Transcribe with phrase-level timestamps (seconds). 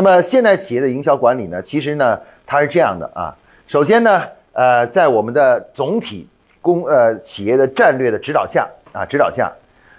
[0.00, 3.36] 那么现代企业的营销管理呢，其实呢，它是这样的啊。
[3.66, 4.22] 首先呢，
[4.54, 6.26] 呃，在我们的总体
[6.62, 9.52] 公呃企业的战略的指导下啊，指导下，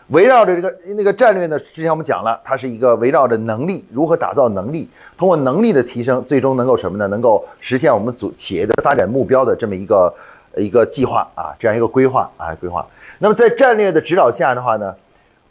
[0.08, 7.08] 围绕着这个那个战略呢，之前我们讲了，它是一个围绕着能力如何打造能力，通过能力的提升，最终能够什么呢？
[7.10, 10.12] 能够实现我们组企业的发展目标的这么一个
[10.58, 12.83] 一个计划啊，这样一个规划啊规划。
[13.20, 14.96] 那么在战略的指导下的话呢，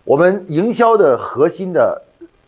[0.02, 2.02] 我们营销的核心的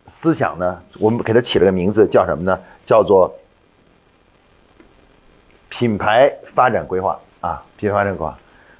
[0.06, 2.58] 思想呢，我们给它起了个名字，叫什么呢？
[2.84, 3.32] 叫做
[5.68, 8.38] 品牌发展规划啊，品牌发展规划。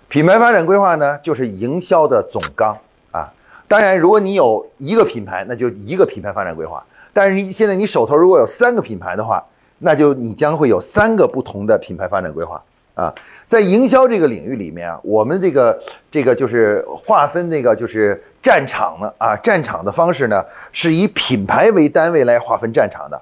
[0.09, 2.77] 品牌发展规划呢，就是营销的总纲
[3.11, 3.33] 啊。
[3.67, 6.85] 当然，如果你有一个品牌，那就一个品牌发展规划。
[7.15, 9.43] 但是你现在你手头如果有三个品牌的话，
[9.79, 12.63] 那就你将会有三个不同的品牌发展规划
[12.95, 13.13] 啊。
[13.47, 15.79] 在营销这个领域里面啊，我们这个
[16.11, 23.21] 这个就是划分那个就是战场呢啊，战场的方式呢是以品牌为单位来划分战场的，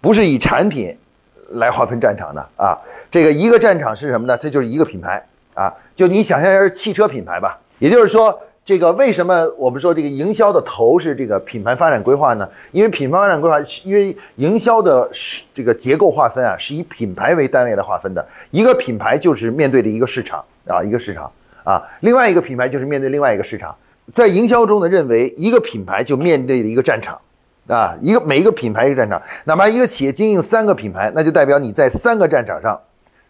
[0.00, 0.96] 不是以产品
[1.50, 2.78] 来划分战场的啊。
[3.10, 4.36] 这个一个战场是什么呢？
[4.36, 5.24] 它就是一个品牌
[5.54, 7.58] 啊，就你想象一下汽车品牌吧。
[7.78, 12.48] 也就是说，这个为什么我们说这个营销的头是这个品牌发展规划呢？
[12.70, 15.10] 因为品牌发展规划，因为营销的
[15.52, 18.24] 这个结构划分啊，是以品牌为单位来划分的。
[18.50, 21.30] 一个品牌就是面对着一个市场啊，一个市场
[21.64, 23.74] 啊，另外一个品牌就是面对另外一个市场。
[24.12, 27.18] 在营销中呢，认为一个品牌就面对着一个战场
[27.66, 32.80] 啊，一个每一个品牌一个战场，哪怕一个企业经营三个品牌，那就代表你在三个战场上。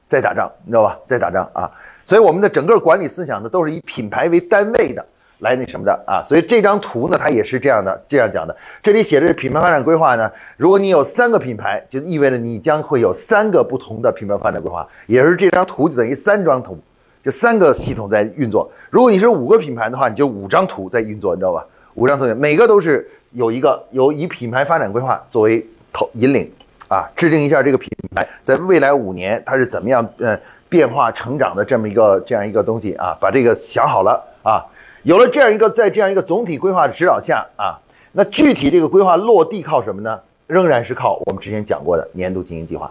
[0.06, 0.98] 在打仗，你知道吧？
[1.06, 1.70] 在打仗啊！
[2.04, 5.06] 所以我们的整个管理思想呢，都是以品牌为单位的
[5.40, 6.22] 来那什么的啊！
[6.22, 8.56] 所以这张图呢，它也是这样的，这样讲的。
[8.82, 16.78] 这里写的是品牌发展规划呢，如果你有三个品牌，就意味着你将会有三个不同的品牌发展规划，也是这张图就等于三张图，
[17.24, 18.70] 就三个系统在运作。
[18.90, 21.64] 如果你是五个品牌的话，你就五张图在运作，你知道吧？
[21.94, 26.50] 五张图，每个都是有一个有以品牌发展规划作为头引领。
[26.88, 30.36] 啊，制定一下这个品牌在未来五年它是怎么样呃
[30.68, 34.66] 变化成长的这么一个这样一个东西啊，把这个想好了啊，
[35.02, 37.78] 有了这样一个在这样一个总体规划的指导下啊，
[38.12, 40.20] 那具体这个规划落地靠什么呢？
[40.46, 42.90] 仍然是靠我们之前讲过的年度经营计划，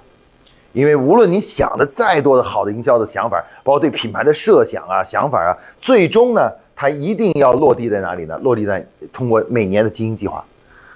[0.72, 8.38] 因为无论你想的再多的好的营销的想法，包括对品牌的设想啊想法啊，最终呢，它一定要落地在哪里呢？
[8.40, 10.44] 落地在通过每年的经营计划，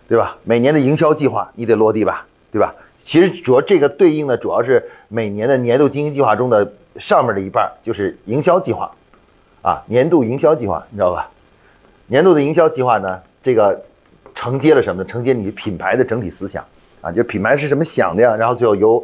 [0.07, 0.37] 对吧？
[0.43, 2.73] 每年的营销计划你得落地吧，对吧？
[2.99, 8.89] 其实主要这个对应的主要是每年的年度经营计划中的上面的一半，就是营销计划，
[9.63, 11.27] 啊，年度营销计划，你知道吧？
[12.05, 13.83] 年度的营销计划呢，这个
[14.35, 15.09] 承接了什么呢？
[15.09, 16.63] 承接你品牌的整体思想
[17.01, 18.35] 啊，就品牌是什么想的呀？
[18.35, 19.03] 然后最后由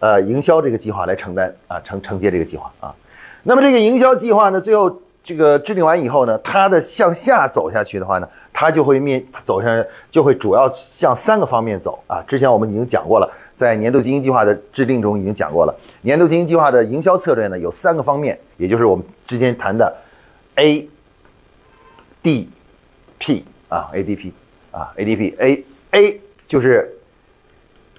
[0.00, 2.94] 呃营销这个计划来承担啊，承承接这个计划啊。
[3.44, 5.00] 那么这个营销计划呢，最后。
[5.22, 12.24] 这个制定完以后呢，它的向下走下去的话呢，它就会面走向就会主要向三个方面走啊。
[12.26, 15.78] 之前我们已经讲过了，在年度经营计划的制定中已经讲过了。
[16.00, 19.94] 年度经营计划的营销策略呢，有三个方面，也就是我们之前谈的
[20.54, 20.88] A、
[22.22, 22.48] D、
[23.18, 24.32] P 啊，ADP
[24.70, 26.90] 啊，ADP，A A 就是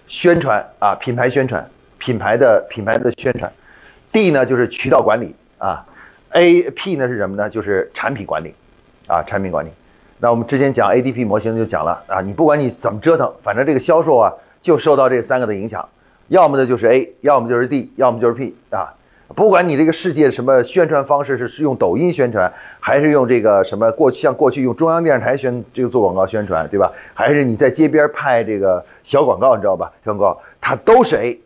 [0.07, 1.69] 宣传啊，品牌宣传，
[1.99, 3.53] 品牌的品牌的宣传
[4.11, 5.85] ；D 呢就是渠道管理啊。
[6.31, 7.47] A P 呢是什么呢？
[7.47, 8.51] 就是产品管理，
[9.05, 9.69] 啊，产品管理。
[10.17, 15.89] 那我们之前讲 A D P 模型就讲了啊，你不管你怎么折腾，反正这个销售啊就受到这三个的影响，
[16.27, 18.93] 要么呢就是 A，要么就是 D，要么就是 P 啊。
[19.35, 26.91] 不管你这个世界什么宣传方式是是用抖音宣传，还是用这个什么过去像过去用中央电视台宣这个做广告宣传，对吧？
[27.13, 29.91] 还是你在街边拍这个小广告，你知道吧？
[30.05, 31.41] 小广告它都是 A。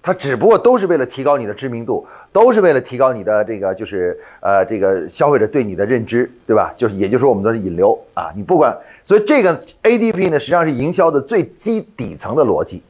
[0.00, 6.72] 它只不过都是为了提高你的知名度，都是为了提高你的这个就是呃这个消费者对你的认知，对吧？
[6.76, 12.82] 就是也就是我们的引流啊，你不管，所以这个 ADP 呢实际上是营销的最基底层的逻辑，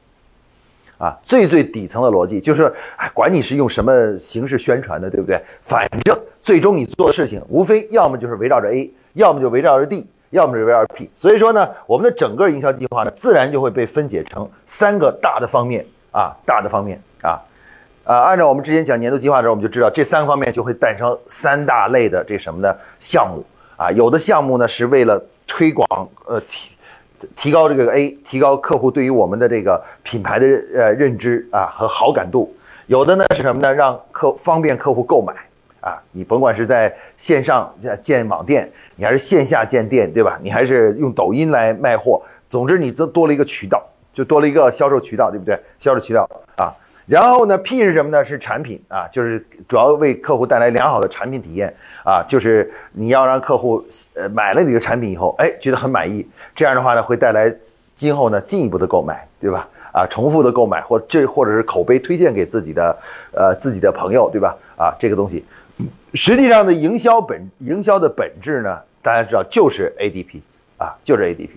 [0.97, 5.41] 啊，最最底层的逻辑就是，哎，管你是用什么形式宣传的，对不对？
[5.61, 11.09] 反正最终你做的事情无非要么就是围绕着 A，要么就围绕着 D，要么是围绕着 P。
[11.13, 17.01] 所以说呢，我们的整个营销计划呢，自然就会被分解成三个大的方面啊，大的方面。
[17.21, 17.35] 啊，
[18.09, 23.45] 啊，按照我们之前讲年度计划的时候，我们就知道这三个方面就会诞生三大类的这什么呢项目
[23.77, 23.91] 啊。
[23.91, 26.71] 有的项目呢是为了推广，呃，提
[27.35, 32.51] 提高这个 A，提高客户对于我们的这个品牌的呃认知啊和好感度。
[32.87, 33.71] 有的呢是什么呢？
[33.71, 35.31] 让客方便客户购买
[35.79, 36.01] 啊。
[36.11, 37.71] 你甭管是在线上
[38.01, 40.39] 建网店，你还是线下建店，对吧？
[40.41, 42.19] 你还是用抖音来卖货，
[42.49, 45.55] 总之你则多了一个渠道，就多了一个销售渠道，对不对？
[45.77, 46.27] 销售渠道
[46.57, 46.73] 啊。
[47.09, 48.23] 然后呢，P 是什么呢？
[48.23, 51.73] 是产品啊，就是主要为客户带来良好的产品体验
[52.05, 53.83] 啊，就是你要让客户
[54.13, 56.23] 呃买了你的产品以后，哎，觉得很满意，
[56.53, 57.51] 这样的话呢，会带来
[57.95, 59.67] 今后呢进一步的购买，对吧？
[59.91, 62.95] 啊，重复的购买或这或者是口碑推荐给自己的
[63.31, 64.55] 呃自己的朋友，对吧？
[64.77, 65.43] 啊，这个东西，
[66.13, 70.41] 实际上的营销本营销的本质呢，大家知道就是 ADP
[70.77, 71.49] 啊，就是 ADP，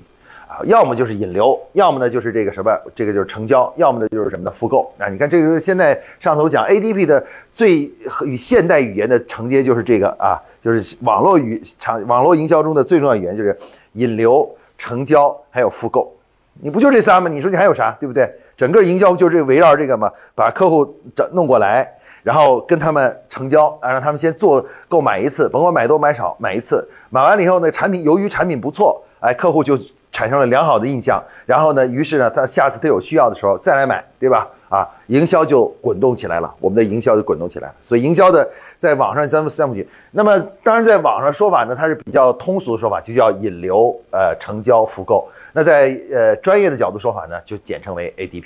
[0.65, 5.09] 要么就是引流，要么呢就是这个什么，这个就是成交，要么呢就是什么的复购啊。
[5.09, 7.91] 你看这个现在上头讲 ADP 的最
[8.25, 13.57] 与现代语言的承接就是这个啊，就是网络语场网络营销中的最重要语言就是
[13.93, 16.13] 引流、成交还有复购。
[16.61, 17.31] 你不就这仨吗？
[17.31, 18.31] 你说你还有啥，对不对？
[18.55, 20.85] 整个营销就是围绕这个嘛，把客户
[21.17, 21.91] 整弄过来，
[22.23, 29.77] 然后跟他们成交啊，让他们先做购买一次，甭管买多买少，买一次，买完了以后呢，产品由于产品不错，哎，客户就
[30.13, 34.47] 产生了良好的印象，然后呢，于是呢，他下次他有需要的时候再来买，对吧？
[34.69, 37.75] 啊，营销就滚动起来了，我们的营销就滚动起来了。
[37.83, 38.49] 所以营销的
[38.79, 45.29] 在网上三三部曲，那么当然在网上说法呢，它是比较通俗的说法，就叫引流、呃成交、复购。
[45.53, 48.45] 那在呃专业的角度说法呢，就简称为 ADP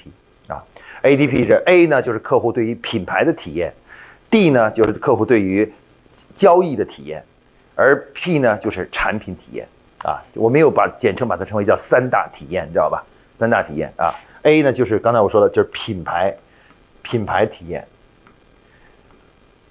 [0.49, 0.63] 啊。
[1.03, 3.73] ADP 是 A 呢就是客户对于品牌的体验
[4.29, 5.73] ，D 呢就是客户对于
[6.35, 7.23] 交易的体验，
[7.77, 9.69] 而 P 呢就是产品体验
[10.05, 10.23] 啊。
[10.35, 13.05] 我没有把简称把它称为叫三大体验，你知道吧？
[13.35, 14.15] 三大体验啊。
[14.43, 16.37] A 呢就是刚才我说的，就是品牌
[17.03, 17.87] 品牌体验。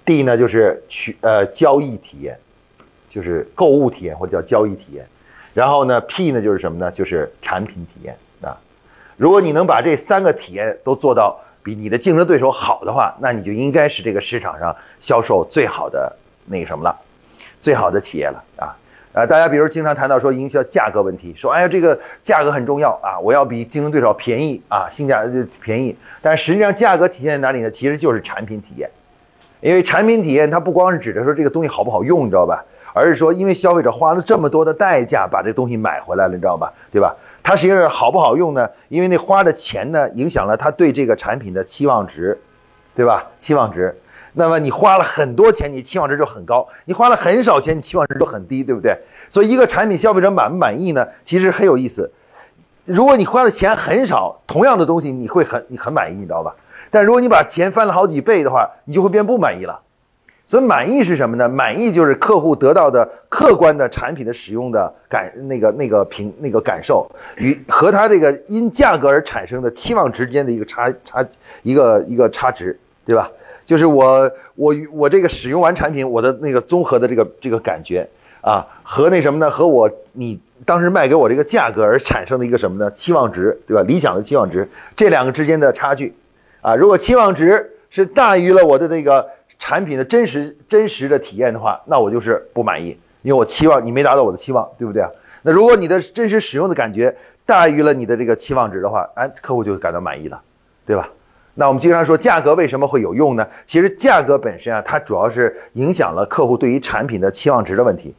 [0.04, 2.38] D 呢就是取呃交易体验，
[3.08, 5.04] 就是购物体验或者叫交易体验。
[5.52, 6.92] 然后呢，P 呢就是什么呢？
[6.92, 8.56] 就是产品体验啊。
[9.16, 16.14] 如果你能把这三个体验都做到比你的竞争对手好的话，那你就应该是这个市场上销售最好的
[16.44, 16.94] 那个什么了，
[17.58, 18.76] 最好的企业了啊。
[19.16, 25.96] 呃，大家比如经常谈到说营销价格问题，说哎呀这个价格很重要啊，我要比竞争对手便宜啊，性价就便宜。
[26.20, 27.70] 但实际上价格体现在哪里呢？
[27.70, 28.90] 其实就是产品体验，
[29.62, 32.62] 因为产品体验它不光是指的说这个东西好不好用，你知道吧？
[32.92, 36.70] 而是说，因为消费者花了这么多的代价把这东西买回来了，你知道吧？
[36.92, 37.16] 对吧？
[37.42, 38.68] 它实际上好不好用呢？
[38.90, 42.38] 因为那花的钱呢，影响了他对这个产品的期望值，
[42.96, 43.24] 对吧？
[43.38, 43.94] 期望值。
[44.32, 48.98] 那么你花了很多钱，你期望值就很高；你花了很少钱，你期望值就很低，对不对？
[49.28, 51.06] 所以一个产品消费者满不满意呢？
[51.22, 52.10] 其实很有意思。
[52.84, 56.54] 如果你花的钱很少，同样的东西你会很你很满意，你知道吧？
[56.90, 59.82] 但如果你把钱翻了好几倍的话，你就会变不满意了。
[60.46, 61.48] 所以满意是什么呢？
[61.48, 71.26] 满意就是客户得到的客观的产品的使用的感，那个那个评那个感受与和他这个因价格而产生的期望值之间的一个差差
[71.64, 73.30] 一个一个差值，对吧？
[73.64, 78.06] 就是我我我这个使用完产品，我的那个综合的这个这个感觉
[78.42, 79.48] 啊，和那什么呢？
[79.48, 82.90] 和我你当时卖给我这个价格而产生的一个什么呢？
[82.90, 83.82] 期望值，对吧？
[83.84, 86.14] 理想的期望值，这两个之间的差距
[86.60, 89.26] 啊，如果期望值是大于了我的那个。
[89.58, 92.90] 产品的真实真实的体验的话，那我就是不满意，
[93.22, 95.10] 因为我期望你没达到我的期望，对不对啊？
[95.42, 97.16] 那如果你的真实使用的感觉
[97.46, 100.38] 大于了你的这个期望值的话，哎，客户就感到满意了，
[100.84, 101.08] 对吧？
[101.58, 103.46] 那我们经常说价格为什么会有用呢？
[103.64, 108.14] 其实价格本身啊，它主要是影响了客户对于产品的期望值的问题。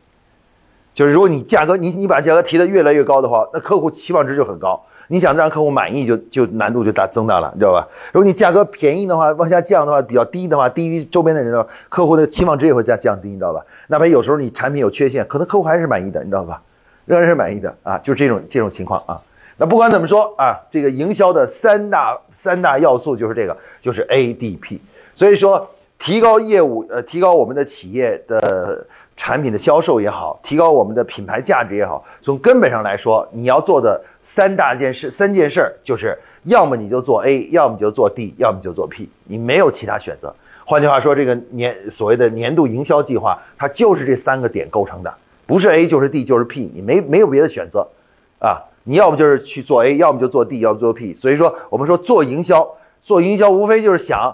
[0.93, 4.81] 就是如果你价格你你把价格提得越来越高的话，那客户期望值就很高。
[5.09, 7.87] 你想让客户满意，就就难度就大增大了，你知道吧？
[8.11, 13.61] 如果你价格便宜的话，往下降的话，比较低的话，低于周边的人的客户的期望值也会降降低，你知道吧？
[13.87, 16.61] 哪怕有时候你产品有缺陷，可能客户还是满意的，你知道吧？
[17.05, 19.21] 仍然是满意的啊，就是这种这种情况啊。
[19.57, 24.79] 那不管怎么说啊，这个营销的三大三大要素就是这个，就是 ADP。
[25.15, 28.85] 所以说，提高业务，呃，提高我们的企业的。
[29.19, 40.31] 产品的销售也好，提高我们的品牌价值也好，从根本上来说，你要做的三大件事、三件事儿，就是要么你就做 A，要么就做 D，要么就做 P，你没有其他选择。
[40.67, 45.11] 换句话说，这个年所谓的年度营销计划，它就是这三个点构成的，
[45.47, 47.89] 不是 A 就是 D 就是 P，你没没有别的选择
[48.37, 48.61] 啊！
[48.87, 51.13] 你要么就是去做 A，要么就做 D，要么做 P。
[51.13, 52.65] 所以说，我们说做营销，
[53.01, 54.33] 做营销无非就是想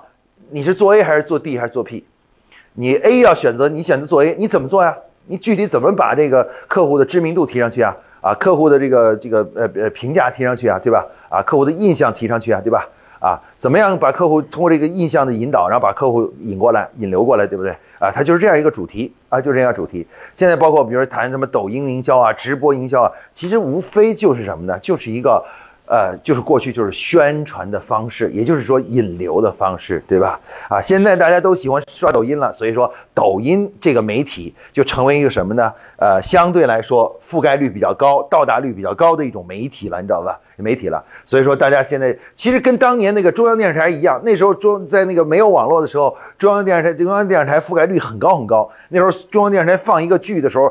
[0.52, 2.06] 你是做 A 还是做 D 还是做 P。
[2.74, 4.96] 你 A 要选择，你选择做 A，你怎么做呀？
[5.26, 7.96] 你具体怎么把这个客户的知名度提上去啊？
[8.22, 11.04] 啊，客户的这个这个呃呃评价提上去啊，对吧？
[11.30, 12.88] 啊，客户的印象提上去啊，对吧？
[13.24, 17.72] 啊，怎么样把客户通过这个印象的引导，然后把客户引过来、引流过来，对不对？
[18.00, 20.06] 啊，它就是这样一个主题啊，就这样主题。
[20.36, 24.78] 现在包括比如说谈什么抖音营销啊、直播营销啊，其实无非就是什么呢？
[24.80, 25.42] 就是一个。
[25.86, 30.40] 呃，就是过去就是宣传的方式，也就是说引流的方式，对吧？
[30.70, 35.72] 啊，现在大家都喜欢刷抖音了，所以说抖音这个媒体就成为一个什么呢？
[36.04, 40.38] 呃，相对来说覆盖率比较高、到达率比较高的一种媒体了，你知道吧？
[40.58, 41.02] 媒体了。
[41.26, 48.70] 所以说，大家现在其实跟当年那个中央电视台一样，那时候中在那个没有网络的时候，中央电视台中央电视台覆盖率很高很高。
[48.90, 50.70] 那时候中央电视台放一个剧的时候，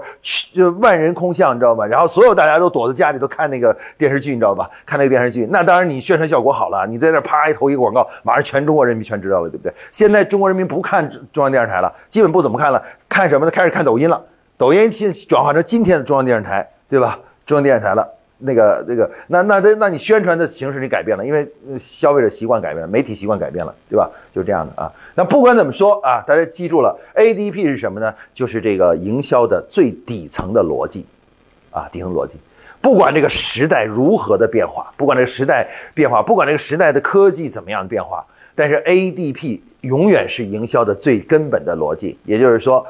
[0.52, 1.86] 就万人空巷，你知道吧？
[1.86, 4.68] 然后所有大家都躲在家里头看那个电视剧，你知道吧？
[4.84, 9.72] 看那个电视剧，那当然你宣传效果好了，你在那啪一投一个广告，马上全中国人民全知道了，对不对？
[9.92, 13.50] 现在中国人民不看中央电视台了，基本不怎么看了，看什么呢？
[13.50, 14.20] 开始看抖音了。
[14.56, 17.18] 抖音现转化成今天的中央电视台，对吧？
[17.44, 21.47] 中央电视台了，那个那个，那那那那你宣传的形式你改变了，因为
[21.78, 24.09] 消费者习惯改变了，媒体习惯改变了，对吧？
[24.32, 24.90] 就是这样的啊。
[25.14, 28.14] 那不管怎么说啊，大家记住了，ADP 是什么呢？
[28.32, 31.04] 就是这个营销的最底层的逻辑
[31.71, 32.37] 啊，底层逻辑。
[32.80, 42.18] 不管这个时代如何的变化，不管这个时代变化，不管这个时代的科技怎么样的变化，但是 ADP 永远是营销的最根本的逻辑。
[42.25, 42.85] 也就是说，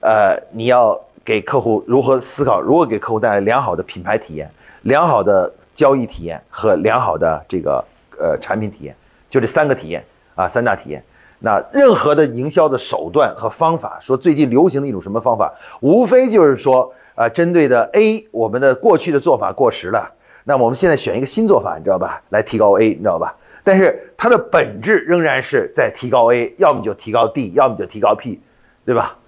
[0.00, 1.00] 呃，你要。
[1.26, 4.48] 给客户如何思考，如何给客户带来良好的品牌体验、
[4.82, 7.84] 良好的交易体验和良好的这个
[8.16, 8.94] 呃产品体验，
[9.28, 10.04] 就这三个体验
[10.36, 11.02] 啊，三大体验。
[11.40, 20.08] 那任何的营销的手段和方法，说最近流行的一种什么方法，无非就是说啊，针对的 A，我们的过去的做法过时了，
[20.44, 22.22] 那么我们现在选一个新做法，你知道吧？
[22.28, 23.34] 来提高 A，你知道吧？
[23.64, 28.40] 但是它的本质仍然是在提高 A，要么就提高 D，要么就提高 P，
[28.84, 29.18] 对吧？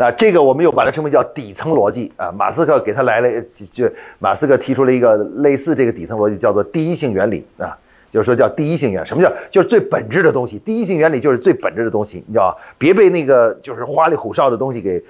[0.00, 3.28] 那这个我们又把它称为叫底层逻辑啊，马斯克给他来了，
[3.72, 3.90] 就
[4.20, 7.76] 马斯克提出了一个类似这个底层逻辑，叫做第一性原理啊，
[8.12, 12.56] 就是说叫第一性原，什么叫就是最本质的东西，第一性原理就是最本质的东西，你知道吧？
[12.78, 15.02] 别被那个就是花里胡哨的东西给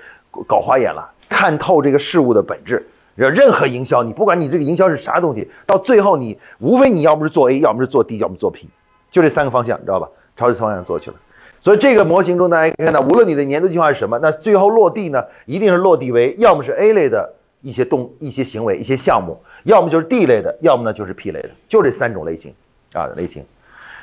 [0.47, 2.89] 搞花眼了，看透这个事物的本质。
[3.15, 8.71] 任何营销，你不管你这个营销是啥东西，到最后你无非你要不是做 A，要么是做 D，要么做 P，
[9.11, 10.09] 就这三个方向，你知道吧？
[10.35, 11.17] 朝这方向做去了。
[11.61, 22.55] 所以这个模型中，大家可以看到，无论你的年度计划是什么，那最后落地呢，一定是落地为要么是 A 类的一些动、一些行为、一些项目，要么就是 D 类的，要么呢就是 P 类的，就这三种类型
[22.93, 23.45] 啊类型。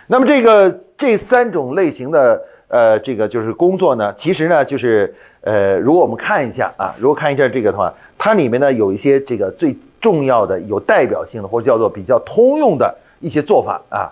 [0.07, 14.11] 那么这个这三种类型的呃这个就是工作呢，其实呢就是呃，如果我们看一下啊，如果看一下这个的话，它里面呢有一些这个最重要的、有代表性的或者叫做比较通用的一些做法啊，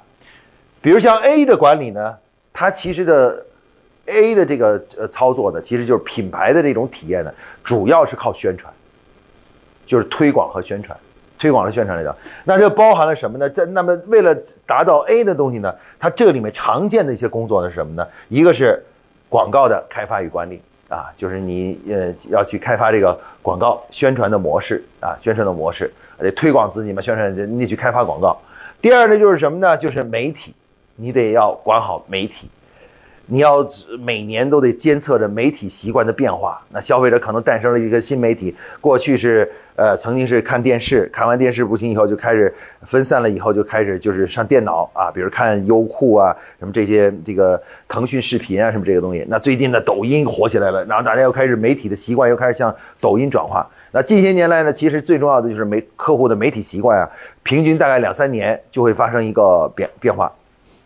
[0.81, 2.15] 比如像 A 的管理呢。
[2.53, 3.43] 它其实的
[4.05, 7.33] A 的这个呃操作呢，其实就是品牌的这种体验呢，
[7.63, 8.71] 主要是靠宣传，
[9.85, 10.97] 就是推广和宣传，
[11.39, 13.49] 推广和宣传来讲，那就包含了什么呢？
[13.49, 14.35] 在那么为了
[14.67, 18.07] 达到 A 的东西呢，它这里面常见的一些工作呢是什么呢？
[18.29, 18.81] 一个是
[19.29, 28.39] 广告的开发与管理啊，就是你呃要去开发这个广告宣传的模式啊，宣传的模式得推广自己嘛，宣传你得去开发广告。
[28.81, 29.75] 第二呢就是什么呢？
[29.75, 30.53] 就是媒体。
[30.95, 32.47] 你得要管好媒体，
[33.25, 33.65] 你要
[33.99, 36.61] 每年都得监测着媒体习惯的变化。
[36.69, 42.53] 那消费者可能诞生了一个新媒体，过去是呃曾经是看电视，看完电视不行以后就开始
[42.85, 49.25] 分散了，以后就开始就是上电脑啊，比如看优酷啊什么这些这个腾讯视频啊什么这个东西。
[49.27, 53.67] 那最近的抖音火起来了，然后大家又开始媒体的习惯又开始向抖音转化。
[53.91, 57.09] 那近些年来呢，其实最重要的就是媒客户的媒体习惯啊，
[57.41, 60.31] 平均大概两三年就会发生一个变变化。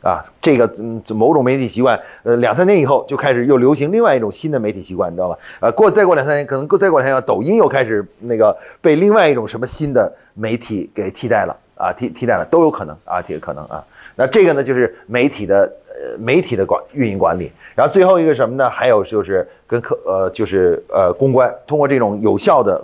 [0.07, 5.37] 啊，这个嗯，某种媒体习惯，呃，两三年以后就开始又流行另外一种新的媒体习惯，你知道吧？
[5.59, 13.83] 呃，过再过两三年，可能过再过两三年，抖音又开始那个被另外一种什么新的媒体给替代了啊，替替代了都有可能啊，也可能啊。
[14.15, 17.51] 那这个呢，就是媒体的呃媒体的管运营管理。
[17.75, 18.69] 然后最后一个什么呢？
[18.69, 22.81] 还有就是跟客呃就是呃公关，通过这种有效的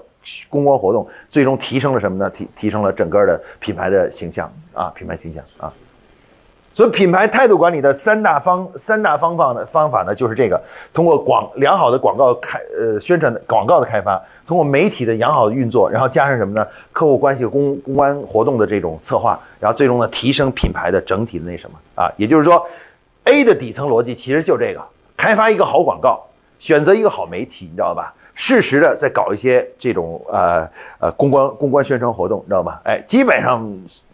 [0.50, 2.30] 公关活动，最终提升了什么呢？
[2.30, 5.72] 提提升了整个的品牌的形象啊，品牌形象啊。
[6.74, 10.60] 所以品牌态度管理的三大方三大方法的方法呢，就是这个：
[10.92, 16.68] 通过广良好的广告开呃宣传的广告的开发，通过媒体的良好的运作，然后加上什么呢？
[16.92, 22.12] 客户关系公公关活动的这种策划，然后最终呢提升品牌的整体的那什么啊？
[22.18, 22.65] 也就是说
[23.25, 24.84] ，A 的底层逻辑其实就这个：
[25.15, 26.24] 开发一个好广告，
[26.58, 28.12] 选择一个好媒体，你知道吧？
[28.34, 30.68] 适时的再搞一些这种呃
[31.00, 32.82] 呃公关公关宣传活动，你知道吧？
[32.84, 33.63] 哎，基本上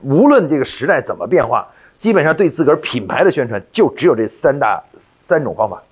[0.03, 1.65] 无论这个时代怎么变化。
[1.99, 5.83] 基本上对自个儿品牌的宣传就只有这三大三种方法，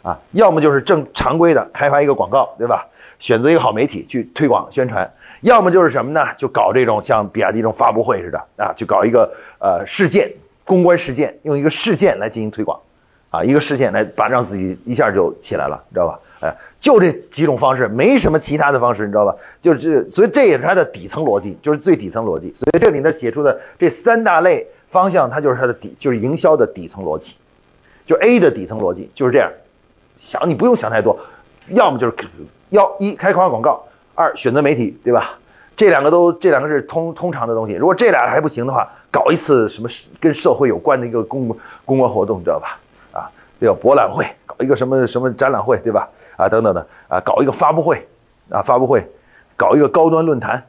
[0.00, 2.86] 啊，要么就是正常规的开发一个广告，对吧？
[3.18, 5.08] 选择一个好媒体去推广宣传，
[5.42, 6.26] 要么就是什么呢？
[6.34, 10.32] 就搞这种像比亚迪这种发布会似的啊，就搞一个呃事件
[10.64, 12.80] 公关事件，用一个事件来进行推广，
[13.28, 16.18] 啊，一个事件来把让自己一下就起来了，你知道吧？
[16.40, 19.36] 哎，就这几种方式，没什么其他的方式，你知道吧？
[19.60, 22.50] 就是这，所以这也是它的底层逻辑，就是最底层逻辑。
[22.56, 24.66] 所以这里呢写出的这三大类。
[24.90, 27.38] 方向它就是它的底，就是营销的底层逻辑，
[28.04, 29.50] 就 A 的底层逻辑就是这样。
[30.18, 31.18] 想你不用想太多，
[31.68, 32.14] 要么就是
[32.68, 33.82] 要一开发广告，
[34.14, 35.38] 二选择媒体，对吧？
[35.74, 37.72] 这两个都这两个是通通常的东西。
[37.72, 39.88] 如果这俩还不行的话，搞一次什么
[40.20, 41.56] 跟社会有关的一个公
[41.86, 42.78] 公关活动，你知道吧？
[43.12, 46.06] 啊，这个博览会，搞一个什么什么展览会，对吧？
[46.36, 48.06] 啊，等等的啊，搞一个发布会，
[48.50, 49.08] 啊，发布会，
[49.56, 50.62] 搞一个高端论坛，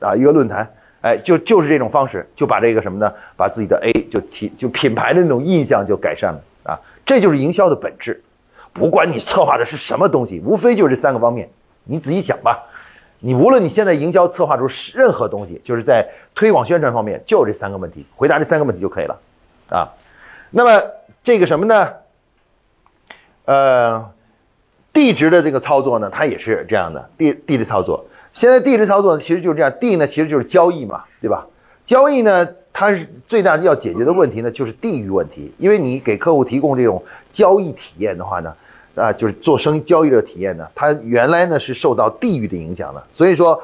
[0.00, 3.12] 啊，一个论坛，哎，就就是这种方式，就把这个什么呢？
[3.36, 8.22] 把自己的 A 就提就品牌的那种印象就改善了啊，这就是营销的本质。
[8.72, 11.48] 不管你策划的是什么东西，无非就是这三个方面，
[11.84, 12.64] 你仔细想吧。
[13.20, 19.18] 你无论你现在营销策划出任何东西，就是在推广宣传方面，就这三个问题，回答这三个问题就可以了，
[19.70, 19.88] 啊，
[20.50, 20.82] 那么
[21.22, 21.92] 这个什么呢？
[23.44, 24.10] 呃，
[24.92, 28.04] 地值的这个操作呢，它也是这样的，地地的操作。
[28.38, 31.44] 现在地值操作，其实就是这样，地呢其实就是交易嘛，对吧？
[31.84, 37.02] 交易呢，它是最大要解决的问题呢，就是地域问题，因为你给客户提供这种
[37.32, 38.54] 交易体验的话呢。
[38.94, 43.60] 啊，就是做生意交易的体验呢，它原来呢是受到地域的影响的，所以说，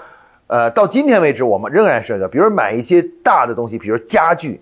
[0.47, 4.61] 呃，到今天为止，我们仍然是个，比如买一些大的东西，比如家具，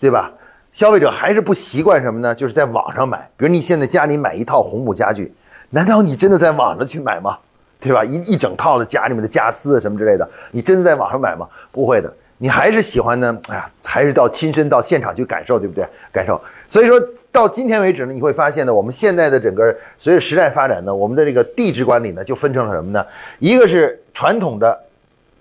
[0.00, 0.32] 对吧？
[0.72, 2.34] 消费者还是不习惯什么呢？
[2.34, 5.32] 就是在网上买，比如你现在家里买一套红木家具，
[5.70, 7.38] 难道你真的在网上去买吗？
[7.84, 8.02] 对吧？
[8.02, 11.46] 一一整套的家里面的家私什么之类的，你真的在网上买吗？
[11.70, 12.10] 不会的。
[12.38, 13.38] 你还是喜欢呢？
[13.48, 15.86] 哎呀，还是到亲身到现场去感受，对不对？
[16.10, 16.38] 感受。
[16.66, 17.00] 所以说
[17.30, 23.06] 到今天为止呢，你会发现呢，我们现在的整个随着时代发展呢，我们的这个地质管理呢，就分成了什么呢？
[23.38, 24.78] 一个是传统的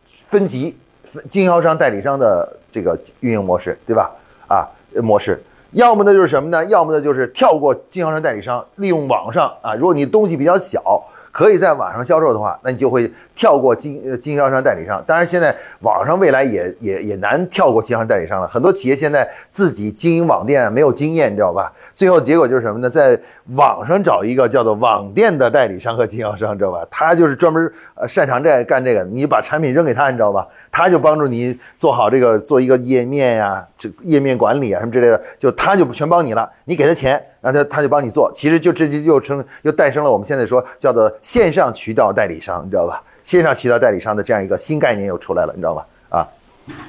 [0.05, 4.12] 分级分经销商代理商的这个运营模式，对吧？
[4.47, 4.67] 啊，
[5.01, 5.41] 模式。
[5.71, 6.63] 要么呢就是什么呢？
[6.65, 11.03] 要么呢就是跳过经销商代理商，利用网上啊，如果你东西比较小。
[11.33, 15.03] 可以在网上销售的话，那你就会跳过经经销商代理商。
[15.07, 18.47] 当然，现在网上未来也也也难跳过经销商代理商了。
[18.47, 21.73] 很多企业现在自己经营网店没有经验，你知道吧？
[21.91, 22.87] 最后结果就是什么呢？
[22.87, 23.19] 在
[23.55, 26.85] 网上找一个叫做网店的代理商和经销商，知道吧？
[26.91, 29.03] 他就是专门呃擅长这干这个。
[29.05, 30.47] 你把产品扔给他，你知道吧？
[30.71, 36.47] 他就帮助你做好这个做一个页面呀，这页面管理啊什么之类的，就他就全帮你了。
[36.65, 37.19] 你给他钱。
[37.43, 43.03] 那他他就帮你做，其实就这就又成又诞生了我们现在说叫做线上渠道代理商，你知道吧？
[43.25, 45.85] 线上渠道代理商的这样一个新概念又出来了，你知道吧？
[46.09, 46.27] 啊，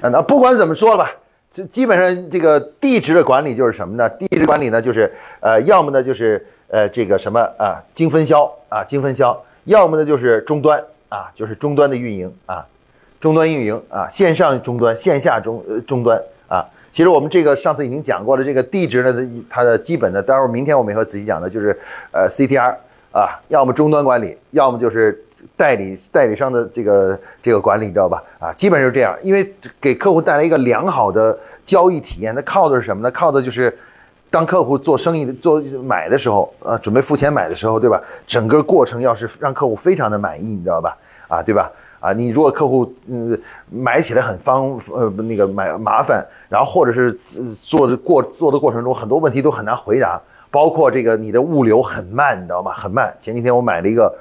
[0.00, 1.10] 那不管怎么说吧，
[1.50, 4.08] 这基本上这个地址的管理就是什么呢？
[4.10, 12.64] 地址管理呢就是呃，要么呢就是呃这个什么啊精分销啊精分销，要么呢就是终端啊就是终端的运营啊，
[13.18, 16.22] 终端运营啊线上终端线下终呃终端。
[16.94, 21.76] 其实我们这个上次已经讲过了，这个地址呢，它的基本的，待会儿明天我们也会仔细讲的，就是
[22.12, 22.72] 呃 CTR
[23.10, 25.20] 啊，要么终端管理，要么就是
[25.56, 28.22] 代理代理商的这个这个管理，你知道吧？
[28.38, 33.10] 啊，基本上是这样，因为给客户带来一个良好的交易体验，那靠的是什么呢？
[33.10, 33.76] 靠的就是
[34.30, 38.00] 当客户做生意的做买的时候，呃，准备付钱买的时候，对吧？
[38.24, 40.96] 整个过程要是让客户非常的满意，你知道吧？
[41.26, 41.68] 啊，对吧？
[42.04, 43.40] 啊，你如果客户嗯
[43.70, 47.10] 买起来很方呃那个买麻烦，然后或者是
[47.64, 52.70] 做的过做的过程中很多问题都很难回答，包括这个你的物流很慢，你知道吗？
[52.74, 53.10] 很慢。
[53.18, 54.14] 前几天我买了一个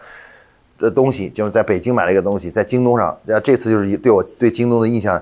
[0.80, 5.22] 的东西，就是在北京买了一个东西，在京东上，然后这次就是对我对京东的印象，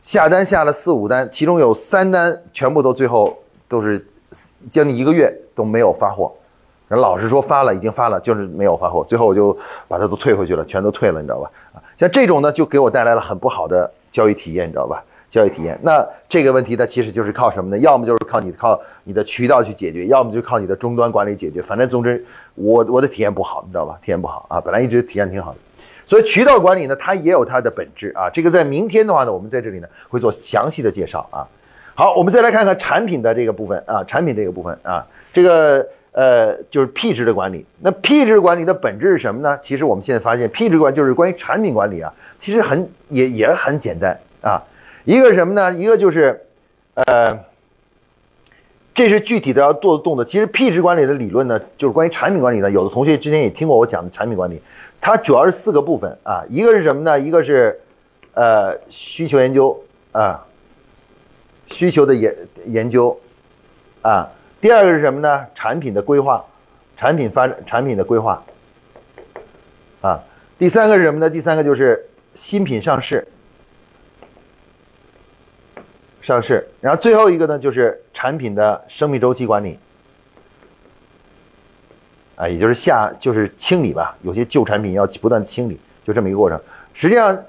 [0.00, 4.06] 下单下了四五单，其中有三单全部都最后都是
[4.70, 6.32] 将近一个月都没有发货。
[6.88, 9.52] 人老实说发了，已经发了，就是没有发货，最后我就
[9.88, 11.50] 把它都退回去了，全都退了，你知道吧？
[11.98, 15.02] 像这种呢，就给我带来了很不好的交易体验，你知道吧？
[15.28, 17.78] 交易体验，那这个问题呢，其实就是靠什么呢？
[17.78, 21.60] 要么就是靠你靠你的渠道去解决，要么就靠你的终端管理解决。
[21.60, 23.98] 反正总之，我我的体验不好，你知道吧？
[24.02, 25.58] 体验不好啊，本来一直体验挺好的，
[26.06, 28.30] 所以渠道管理呢，它也有它的本质啊。
[28.32, 31.42] 这个在明天的话呢，我们在这里呢会做详细的介绍啊。
[31.96, 35.86] 好，我们再来看看产品的这个部分啊，产品这个部分啊，这个。
[36.16, 37.66] 呃，就是 P 值的管理。
[37.80, 39.58] 那 P 值管理的本质是什么呢？
[39.60, 44.56] 其实我们现在发现，P 值管就是关于产品管理啊，其实很也也很简单啊。
[45.04, 45.70] 一个是什么呢？
[45.74, 46.40] 一个就是，
[46.94, 47.38] 呃，
[48.94, 50.24] 这是具体的要做的动作。
[50.24, 52.70] 其实 P 值管理的理论呢，就是关于产品管理的。
[52.70, 54.58] 有的同学之前也听过我讲的产品管理，
[55.02, 56.42] 它主要是四个部分啊。
[56.48, 57.20] 一个是什么呢？
[57.20, 57.78] 一个是
[58.32, 59.78] 呃需求研究
[60.12, 60.42] 啊，
[61.66, 63.20] 需求的研研究
[64.00, 64.26] 啊。
[64.66, 65.46] 第二个是什么呢？
[65.54, 66.44] 产品的规划，
[66.96, 68.42] 产品发展，产品的规划，
[70.00, 70.20] 啊，
[70.58, 71.30] 第三个是什么呢？
[71.30, 73.24] 第三个就是新品上市，
[76.20, 79.78] 上市，然后最后一个呢就是产品的生命周期管理，
[82.34, 86.60] 啊，也就是下就是清理吧，有些旧产品要不断清理，就这么一个过程。
[86.92, 87.40] 实际上，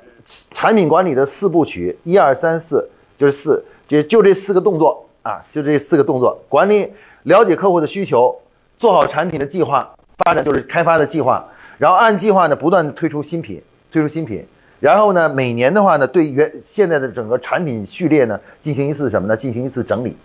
[0.52, 5.04] 产品管理的四部曲，一二三四，就是四，就就这四个动作。
[5.24, 6.90] 啊，就这四个动作：管理、
[7.28, 8.34] 了解客户的需求，
[8.78, 11.46] 做好产品的计划，发展就是开发的计划，
[11.78, 13.62] 然后按计划呢不断的推出新品，
[13.92, 14.46] 推出新品。
[14.80, 19.36] 然后呢，每年的话呢，对原现在的整个产品序列呢，进行一次什么呢？
[19.36, 20.16] 进行一次整理，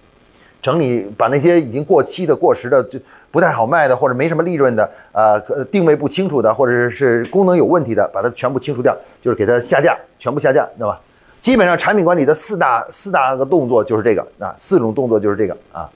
[0.60, 3.00] 整理把那些已经过期的、过时的、就
[3.32, 5.40] 不太好卖的，或者没什么利润的，呃，
[5.72, 11.00] 定位不清楚的，或者是功能有问题的，把它全部清除掉，就是给它下架，全部下架，知道吧？
[11.40, 15.90] 基本上产品管理的四大四大个动作就是这个啊，四种动作就是这个啊。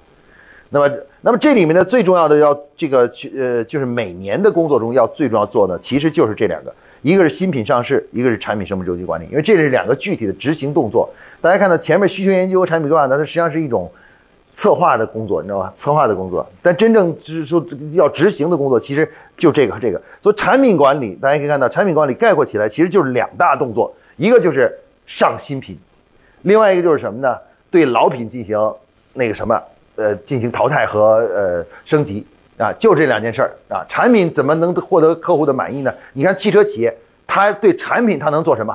[0.70, 6.74] 那么，那么这里面的最重要的要这个去呃，就是每年的工作中要最重要做的，其实就是这两个。
[7.02, 11.08] 一个是新品上市，一个是产品生命周期管理，因为这是两个具体的执行动作。
[11.40, 13.88] 大家看到前面需求研究、产品规划，那它实际上是一种
[14.50, 15.72] 策划的工作，你知道吧？
[15.76, 20.02] 策划的工作，但真正就是说要执行的工作，其实就这个和这个。
[20.20, 24.76] 所以产品管理，大家可以看到，产品管理概括起来其实就是两大动作，一个就是
[25.06, 25.78] 上新品，
[26.42, 27.36] 另外一个就是什么呢？
[27.70, 28.58] 对老品进行
[29.12, 29.62] 那个什么，
[29.96, 32.26] 呃，进行淘汰和呃升级。
[32.58, 35.92] 啊，就这两件事儿啊，产品怎么能获得客户的满意呢？
[36.14, 38.74] 你看汽车企业，它对产品它能做什么？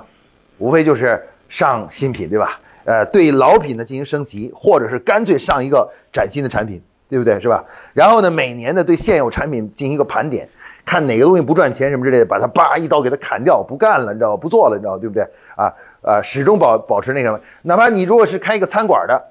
[0.60, 2.60] 无非就是上新品，对吧？
[2.84, 6.80] 呃，对老品呢进行升级，或者是干脆上一个崭新的产品，
[7.10, 7.42] 对不对？
[7.42, 7.66] 是吧？
[7.96, 10.48] 然后呢，每年呢对现有产品进行一个盘点，
[10.86, 14.38] 看哪个东西不赚钱什么之类的，把它叭一刀给它砍掉，不干了，你知道吗？
[14.38, 15.24] 不做了，你知道对不对？
[15.56, 19.31] 啊啊，始终保保持那什么，哪怕你如果是开一个餐馆的，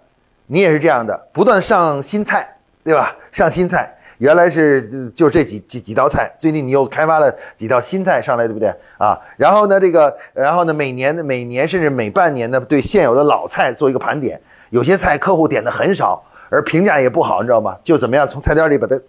[0.53, 3.15] 你也是这样的，不断上新菜，对吧？
[3.31, 3.97] 上新菜。
[4.19, 9.19] 原来是就这几几几道菜，最近你又开发了几道新菜上来，对不对啊？
[9.37, 14.39] 然后呢，这个，然后呢，每年的每年甚至每半年呢，对现有的老菜做一个盘点，
[14.71, 17.77] 有些菜客户点的很少，而评价也不好，你知道吗？
[17.85, 19.01] 就怎么样从菜单里把它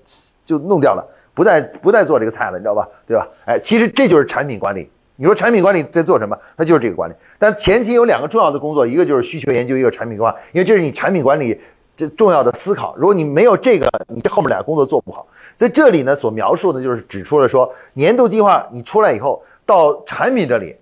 [0.46, 2.88] 就弄掉了，不再不再做这个菜了，你知道吧？
[3.06, 3.28] 对吧？
[3.46, 4.90] 哎，其实这就是产品管理。
[5.22, 6.36] 你说产品管理在做什么？
[6.58, 7.14] 它就是这个管理。
[7.38, 11.62] 但前期有两个重要的工作，一个就是需求研究，一个产品规划，因为这是你产品管理。
[11.96, 15.28] 这重要的思考，如果你没有这个，你这后面俩工作做不好。
[15.56, 20.76] 在这里呢，所描述的就是指出了说，年度计划你出来以后，到产品这里，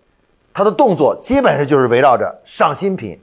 [0.53, 3.19] 它的动作基本上就是围绕着上新品，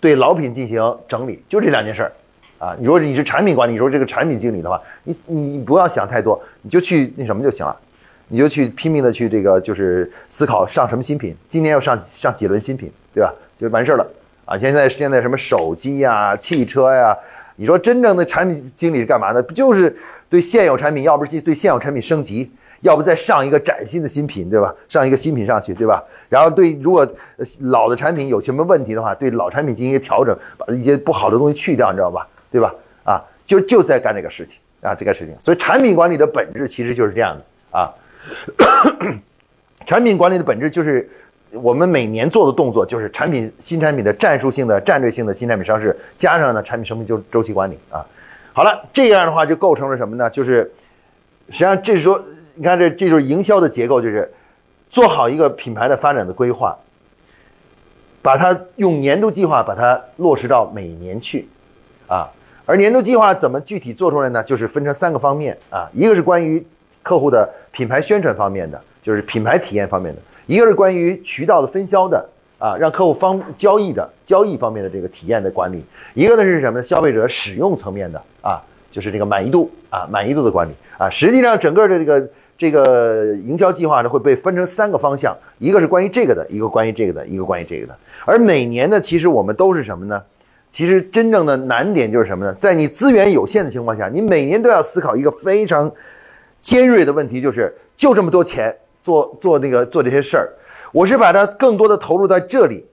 [0.00, 2.12] 对老品进行整理，就这两件事儿
[2.58, 2.74] 啊。
[2.78, 7.76] 你说你是产品管理，你说这个产品经理的话，你你不要想太多，你就去那什么就行了，
[8.28, 13.32] 你就去拼命的去这个就是思考上什么新品，今年要上上几轮新品，对吧？
[13.58, 14.06] 就完事儿了。
[14.44, 17.16] 啊，现在现在什么手机呀、汽车呀？
[17.56, 19.42] 你说真正的产品经理是干嘛的？
[19.42, 19.96] 不就是
[20.28, 22.50] 对现有产品，要不是对现有产品升级，
[22.82, 24.74] 要不再上一个崭新的新品，对吧？
[24.88, 26.04] 上一个新品上去，对吧？
[26.28, 27.06] 然后对，如果
[27.60, 32.28] 老的产品有什么问题的话，对老产品进行一些调整，把一些不好的东西去掉，你知道吧？
[32.50, 32.74] 对吧？
[33.04, 35.34] 啊，就就在干这个事情啊，这个事情。
[35.40, 37.92] 所以产品管理的本质其实就是这样的啊，
[39.86, 41.08] 产品管理的本质就是。
[41.62, 48.04] 我们每年做的动作就是产品新产品的战术性的战略性的新产品上市，加上呢产品生命周周期管理啊。
[48.52, 50.28] 好了，这样的话就构成了什么呢？
[50.28, 50.70] 就是
[51.48, 52.22] 实际上这是说，
[52.56, 54.30] 你看这这就是营销的结构，就是
[54.90, 56.76] 做好一个品牌的发展的规划，
[58.20, 61.48] 把它用年度计划把它落实到每年去
[62.08, 62.28] 啊。
[62.66, 64.42] 而年度计划怎么具体做出来呢？
[64.42, 66.66] 就是分成三个方面啊，一个是关于
[67.06, 70.20] 客户的品牌宣传方面的，就是品牌体验方面的。
[70.46, 75.78] 一个是关于渠道的分销的啊，让客户方交易的交易方面的这个体验的管理；
[76.14, 76.82] 一个呢是什么呢？
[76.82, 81.08] 消费者使用层面的啊，就是这个满意度啊，满意度的管理啊。
[81.08, 87.96] 实际上，整个的这个这个营销计划呢会被分成三个方向：一个是关于这个的，一个关于这个的，一个关于这个的。
[88.24, 90.20] 而每年呢，其实我们都是什么呢？
[90.72, 92.52] 其实真正的难点就是什么呢？
[92.54, 95.90] 在你资源有限的情况下，你每年都要思考一个非常
[96.66, 98.76] 尖锐的问题，就是就这么多钱。
[99.00, 100.50] 做做那个做这些事儿，
[100.90, 102.84] 我是把它更多的投入在这里，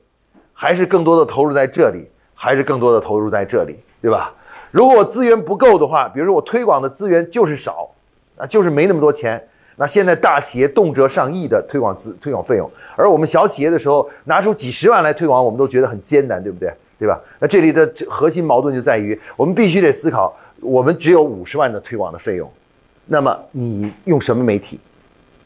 [0.54, 4.32] 还是更多的投入在这里，还是更多的投入在这里，对吧？
[4.70, 7.90] 如果我资源不够的话，比如说我推广的资源就是少，
[8.38, 9.44] 啊，就是没那么多钱。
[9.78, 16.72] 那现在大企业动辄上亿的推广资推广费用，而我们小企业的时候拿出几十万来推广，我们都觉得很艰难，对不对？
[17.00, 17.20] 对吧？
[17.40, 20.32] 那这里的核心矛盾就在于，我们必须得思考，
[20.62, 22.48] 我们只有五十万的推广的费用，
[23.06, 24.80] 那么你用什么媒体？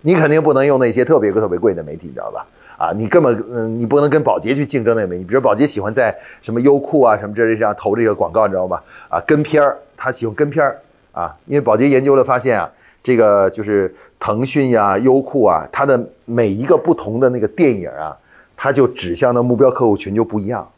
[0.01, 2.45] 你肯定不能用那些特别特别贵的媒体，你知道吧？
[2.77, 5.23] 啊，你根本嗯，你不能跟宝洁去竞争那个媒体。
[5.23, 8.83] 比如宝洁喜欢在什么优酷啊什么这这上投这个广告，你知道吧？
[9.09, 10.79] 啊，跟片儿，他喜欢跟片儿
[11.11, 12.69] 啊，因为宝洁研究了发现啊，
[13.01, 18.15] 这个就是腾讯呀、优酷啊，它的每一个不同的那个电影啊，
[18.55, 20.69] 它就指向的目标客户群就不一样。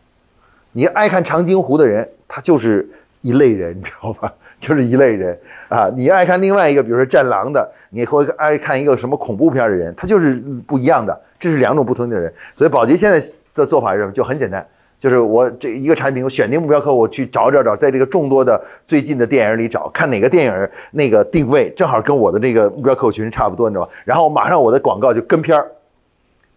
[0.72, 2.89] 你爱看长津湖的人，他就是
[3.22, 4.34] 一类人，你知道吧？
[4.62, 10.36] 就是一类人啊，你爱看另外一个，比如说战狼的，你会爱看一个什么恐怖片的人，他就是
[10.67, 12.32] 不一样的，这是两种不同的人。
[12.54, 14.12] 所以宝洁现在的做法是什么？
[14.12, 14.65] 就很简单，
[14.98, 23.91] 就是我这一个产品，我选定目标客户去找找找，在这个众多的最近的电影里找，看哪个电影那个定位正好跟我的那个目标客户群差不多，你知道吧？
[24.04, 25.65] 然后马上我的广告就跟片儿，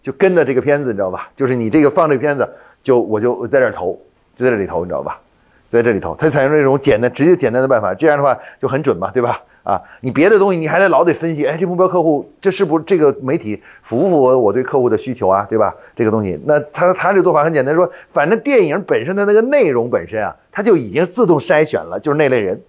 [0.01, 1.31] 就跟着这个片子，你知道吧？
[1.37, 2.49] 就是你这个放这个片子，
[2.83, 3.97] 就我就在这投，
[4.35, 5.21] 就在这里投，你知道吧？
[5.79, 9.41] 在这里头，它采用这种简单、直接、简单的办法，这样的话就很准嘛，对吧？
[9.63, 15.73] 啊，你别的东西你还得老得分析，哎，这目标客户这是不是这个媒体符不符合我对客户的需求啊，对吧？
[15.95, 22.61] 这个东西，那他他这做法很简单，说反正电影本身的那个内容本身啊，它就已经自动筛选了，就是那类人，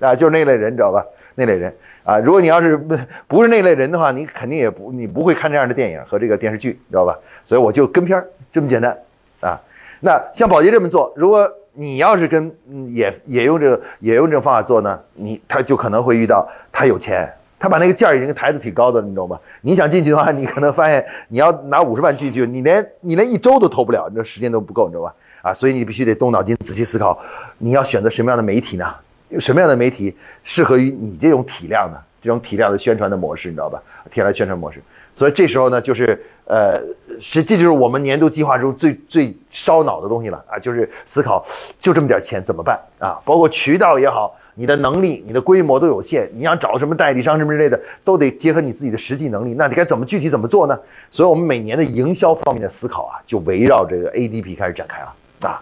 [0.00, 1.04] 啊，就是那类人，你知道吧？
[1.34, 1.72] 那类人
[2.04, 2.96] 啊，如果你要是不
[3.28, 7.16] 不是那类人的话，你肯定也不你不会看这样的电影和这个电视剧，知道吧？
[7.44, 8.96] 所以我就跟片儿这么简单
[9.40, 9.60] 啊。
[10.00, 12.54] 那像宝洁这么做，如果你要是跟
[12.90, 19.38] 也也用这个也用这种方法做呢，你他就可能会遇到他有钱，他把那个价已经抬得挺高的，你知道吗？
[19.62, 25.14] 你想进去的话，你可能发现你要拿五十万进去，你连你连一周都投不了，你这时间都不够，你知道吧？
[25.42, 27.18] 啊，所以你必须得动脑筋，仔细思考，
[27.58, 28.94] 你要选择什么样的媒体呢？
[29.38, 33.82] 什么样的媒体适合于你这种体量的这种体量的宣传的模式，你知道吧？
[34.10, 34.82] 体量宣传模式。
[35.10, 36.22] 所以这时候呢，就是
[36.52, 36.78] 呃，
[37.18, 41.42] 是这就是我们年度计划中最最烧脑的东西了啊，就是思考
[41.78, 43.18] 就这么点钱怎么办啊？
[43.24, 49.54] 包括渠道也好，你的能力、你的规模都有限，你想找什么代理商什么之类的，都得结合你自己的实际能力。
[49.54, 50.78] 那你该怎么具体怎么做呢？
[51.10, 55.14] 所以我们每年的营销方面的思考啊，就围绕这个 ADP 开始展开了
[55.48, 55.56] 啊。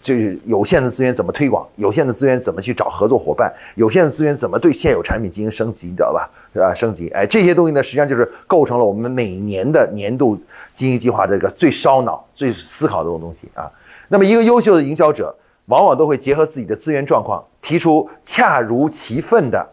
[0.00, 6.30] 就是有限的资源怎么推广，有限的资源怎么去找合作伙伴，有限的资源怎么对现有产品进行升级，你知道吧？
[6.52, 6.72] 是吧？
[6.74, 10.38] 升级，哎，这些东西呢，实际上就是构成了我们每年的年度
[10.72, 13.70] 经营计划这个最烧脑、最思考的这种东西啊。
[14.08, 15.34] 那么，一个优秀的营销者，
[15.66, 19.68] 往往都会结合自己的资源状况，提出恰如其分的，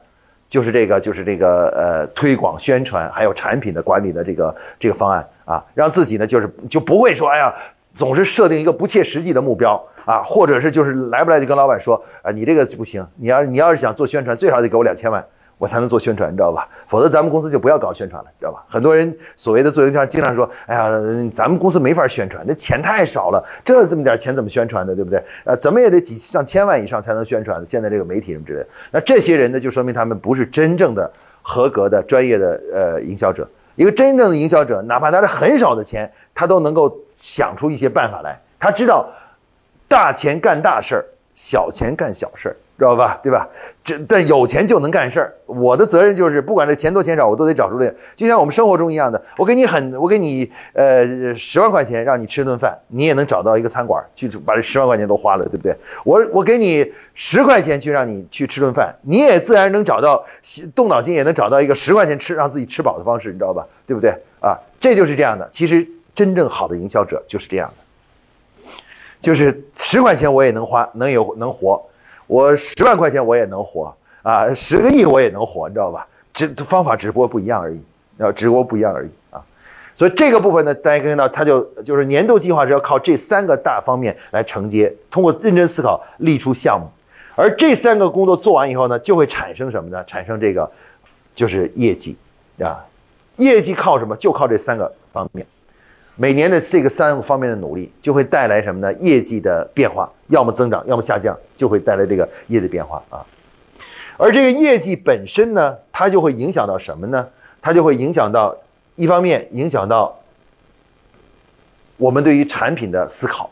[0.49, 7.53] 就是这个，就是这个呃，推广宣传还有产品的管理的这个这个方案啊，让自己呢，就是就不会说，哎呀，
[7.93, 9.81] 总是设定一个不切实际的目标。
[10.05, 15.25] 啊，或者是就是来不来就跟老板说啊，你这个不行，你要你要是想做宣传，最少得给我两千万，
[15.57, 16.67] 我才能做宣传，你知道吧？
[16.87, 18.63] 否则咱们公司就不要搞宣传了，知道吧？
[18.67, 20.89] 很多人所谓的做营销，经常说，哎呀，
[21.33, 25.23] 咱们公司没法宣传，那钱太少了，这这么点钱怎么宣传的，对不对？
[25.45, 27.65] 呃，怎么也得几上千万以上才能宣传。
[27.65, 33.47] 现在这个媒体什么之类的，那这些人呢，就说明他们不是真正的合格的专业的呃营销者。
[33.75, 39.09] 一个真正的营销者，哪怕拿着很少的钱，他都能够想出一些办法来，他知道。
[39.95, 43.17] 大钱干大事儿，小钱干小事儿，知道吧？
[43.23, 43.47] 对吧？
[43.81, 45.33] 这但有钱就能干事儿。
[45.45, 47.89] 我的责任就是，不管这钱多钱少，我都得找出来。
[48.13, 55.73] 就像我们生活中一样的，我给你很，我给你呃十万块钱让你吃顿饭，你也能找到一个餐馆去把这十万块钱都花了，对不对？
[56.03, 60.21] 我我给你十块钱去让你去吃顿饭，你也自然能找到
[60.75, 63.65] 动脑筋也能找到一个十块钱吃让自己吃饱的方式，你知道吧？
[63.87, 64.11] 对不对？
[64.41, 65.47] 啊，这就是这样的。
[65.53, 67.84] 其实真正好的营销者就是这样的。
[69.25, 71.83] 就是十块钱我也能花，能有能活，
[72.27, 76.07] 我十万块钱我也能活啊，十个亿我也能活，你知道吧？
[76.31, 77.81] 这方法只不过不一样而已，
[78.19, 79.43] 啊，只不过不一样而已啊。
[79.95, 86.87] 所以这个部分呢，大家可以看到，它就就是年度计划是要靠这三个大方面来承接，通过认真思考立出项目，
[87.35, 90.03] 而这三个工作做完以后呢，就会产生什么呢？
[90.05, 90.71] 产生这个
[91.33, 92.15] 就是业绩
[92.59, 92.85] 啊，
[93.37, 94.15] 业绩靠什么？
[94.17, 95.43] 就靠这三个方面。
[96.17, 98.93] 每年的这个三个方面的努力，就会带来什么呢？
[98.93, 103.25] 业绩的变化，要么增长，要么下降，就会带来这个业绩变化啊。
[104.17, 107.27] 而这个业绩本身呢，它就会影响到什么呢？
[107.61, 108.55] 它就会影响到
[108.95, 110.17] 一方面影响到
[111.97, 113.49] 我们对于产品的思考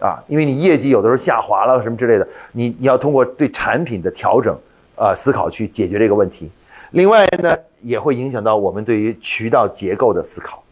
[0.00, 4.58] 啊，因为你业绩有的时候下滑了什么之类的，你你要通过对产品的调整
[4.96, 6.50] 啊思考去解决这个问题。
[6.92, 10.62] 另外呢，也会影响到我们对于渠道结构的思考。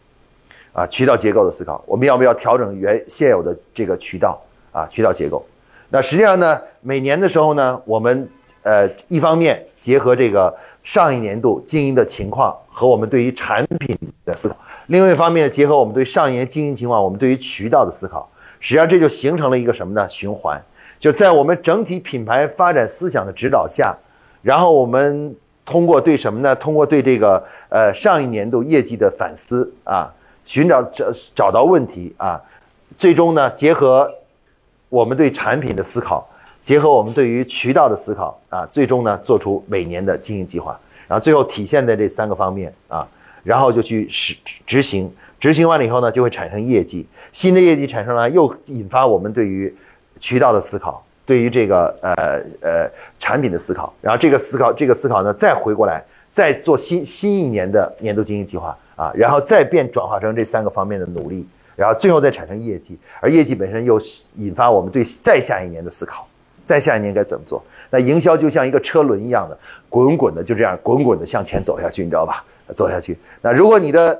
[0.77, 4.39] 啊，渠道结构的思考，我们要不要调整原现有的这个渠道
[4.71, 4.85] 啊？
[4.85, 5.43] 渠道结构，
[5.89, 8.29] 那实际上呢，每年的时候呢，我们
[8.61, 20.07] 呃一方面结合这个上一年度经营的情况和我们对于产品的思考，另外一方面结合我们对上一年经营情况，我们对于渠道的思考，实际上这就形成了一个什么呢？
[20.07, 20.63] 循环，
[20.99, 23.97] 就在我们整体品牌发展思想的指导下，
[24.43, 25.35] 然后我们
[25.65, 26.55] 通过对什么呢？
[26.55, 30.13] 通过对这个呃上一年度业绩的反思啊。
[30.47, 31.05] 寻找找
[31.35, 32.41] 找到问题啊，
[32.95, 34.09] 最终呢，结合
[34.87, 36.25] 我们对产品的思考，
[36.63, 43.05] 结合我们对于渠道的思考啊，最终呢，做出每年的经营计划，然后最后体现在这三个方面啊，
[43.43, 49.75] 然后就去实执行，执行完了以后呢，就会产生业绩，新的业绩产生了，又引发我们对于
[50.21, 52.13] 渠道的思考，对于这个呃
[52.61, 58.75] 呃产品的思考，然后这个思考这个思考呢，再回过来，再做新新一年的年度经营计划。
[58.97, 63.97] 啊，然后再变转化成这三个方面的努力，然后最后再产生业绩，而业绩本身又
[64.35, 66.27] 引发我们对再下一年的思考，
[66.63, 67.63] 再下一年该怎么做？
[67.91, 69.57] 那营销就像一个车轮一样的，
[69.87, 72.43] 滚滚的就这样滚滚的向前走下去，你知道吧？
[72.75, 73.17] 走下去。
[73.41, 74.19] 那如果你的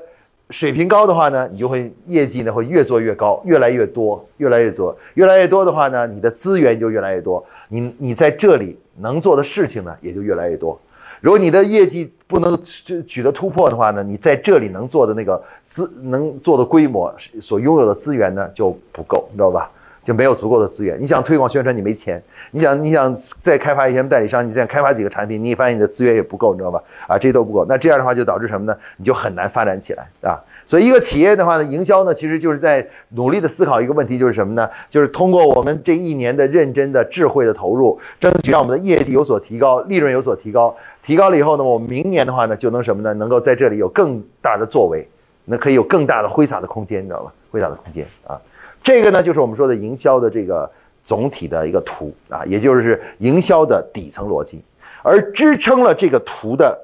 [0.50, 10.80] 水平高的话呢，你就会业绩呢会越做越高，越来越多，越来越多，越来越多的话呢，你的资源就越来越多，你你在这里能做的事情呢也就越来越多。
[11.20, 19.70] 如果你的业绩不能取取得突破的话呢，你在这里能做的那个资能做的规模所拥有的资源呢就不够，你知道吧？
[20.04, 20.98] 就没有足够的资源。
[20.98, 22.18] 你想推广宣传，你没钱；
[22.50, 26.82] 你想你想再开发一些代理商，你想开发几个产品，你发现你的资源也不够，你知道吧？
[27.06, 27.66] 啊，这些都不够。
[27.68, 28.74] 那这样的话就导致什么呢？
[28.96, 30.40] 你就很难发展起来啊。
[30.68, 34.68] 所以一个企业的话呢，营销呢，其实就是在努力的思考一个问题，就是什么呢？
[34.90, 40.76] 就是通过我们这一年的认真的、智慧的投入，争取让我们的业绩有所提高，利润有所提高。
[41.02, 43.14] 提高了以后呢，我们明年的话呢，就能什么呢？
[43.14, 45.08] 能够在这里有更大的作为，
[45.46, 47.32] 那可以有更大的挥洒的空间，你知道吧？
[47.50, 48.38] 挥洒的空间啊。
[48.82, 50.70] 这个呢，就是我们说的营销的这个
[51.02, 54.62] 总体的一个图啊，也就是营销的底层逻辑。
[55.02, 56.78] 而支撑了这个图的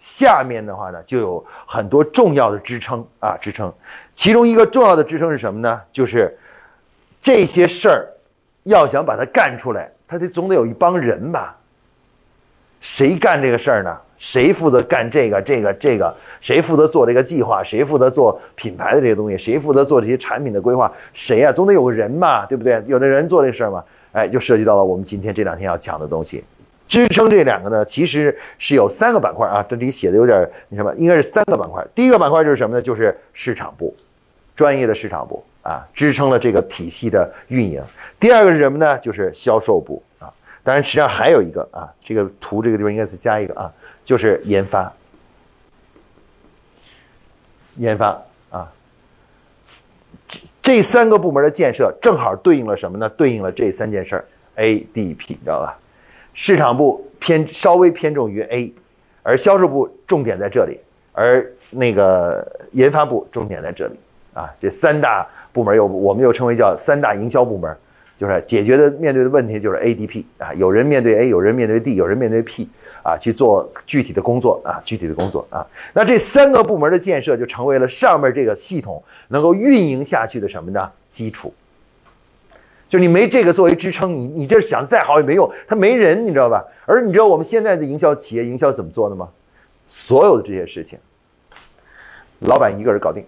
[0.00, 3.70] 下面的话呢，就有很多重要的支撑啊，支撑。
[4.14, 5.78] 其中一个重要的支撑是什么呢？
[5.92, 6.34] 就是
[7.20, 8.08] 这些事儿
[8.62, 11.54] 要想把它干出来，它得总得有一帮人吧？
[12.80, 13.94] 谁干这个事儿呢？
[14.16, 16.16] 谁负责干这个、这个、这个？
[16.40, 17.62] 谁负责做这个计划？
[17.62, 19.36] 谁负责做品牌的这些东西？
[19.36, 20.90] 谁负责做这些产品的规划？
[21.12, 21.52] 谁呀？
[21.52, 22.82] 总得有个人嘛，对不对？
[22.86, 26.42] 有的人做这事儿嘛，哎，就涉及到了我们今天这两天要讲的东西。
[26.90, 31.86] 支撑这两个呢，其实是有三个板块啊，这里写的有点那什么，应该是三个板块。
[31.94, 32.82] 第一个板块就是什么呢？
[32.82, 33.94] 就是市场部，
[34.56, 37.80] 专业的市场部啊，支撑了这个体系的运营。
[38.18, 38.98] 第二个是什么呢？
[38.98, 43.72] 就是销售部啊，当然实际上还有一个啊，这个图这个地方应该再加一个啊。
[44.02, 44.92] 就是研发，
[47.76, 48.72] 研发啊，
[50.26, 53.08] 这这三个部门的建设正好对应了什么呢？
[53.10, 54.24] 对应了这三件事儿
[54.56, 55.78] ，ADP，你知道吧？
[56.42, 58.72] 市场部偏稍微偏重于 A，
[59.22, 60.80] 而销售部重点在这里，
[61.12, 63.94] 而那个研发部重点在这里
[64.32, 64.48] 啊。
[64.58, 67.76] 这三大部门又我们又称为叫三大营销部门，
[68.16, 72.66] 就是解决的面对的问题就是 ADP 啊，有人面对 A，有人面对 D，有人面对 P。
[73.02, 75.66] 啊，去做具体的工作啊，具体的工作啊。
[75.94, 80.90] 那这三个部门的建设就成为了上面这个系统能够运营下去的什么呢？
[81.08, 81.50] 基础。
[82.90, 86.62] 就你没这个作为支撑，你你这想再好也没用，他没人，你知道吧？
[86.84, 89.28] 而你知道我们现在的营销企业营销怎么做的吗？
[89.88, 90.98] 所有的这些事情，
[92.40, 93.24] 老板一个人搞定，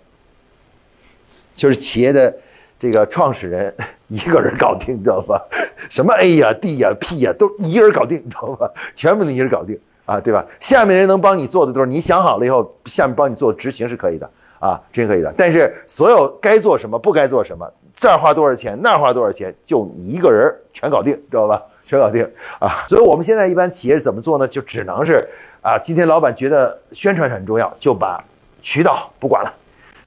[1.55, 2.37] 就是企业的。
[2.83, 3.73] 这个创始人
[4.09, 5.41] 一个人搞定，你知道吧？
[5.89, 8.69] 什么 A 呀、D 呀、P 呀，都一个人搞定，你知道吧？
[8.93, 10.45] 全部都一个人搞定啊，对吧？
[10.59, 15.33] 下面人能帮你做的都是你想好了以后，下面帮你做执行是可以的啊，真可以的。
[15.39, 21.63] 但是所有该做什么、不该做什么，这儿花多少钱，那儿花多少钱，就你一个人全搞定，知道吧？
[21.85, 22.27] 全搞定
[22.59, 22.85] 啊！
[22.89, 24.49] 所以我们现在一般企业怎么做呢？
[24.49, 25.29] 就只能是
[25.61, 28.23] 啊，今天老板觉得宣传很重要，就把
[28.63, 29.53] 渠道不管了，